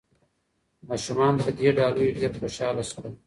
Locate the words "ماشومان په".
0.89-1.49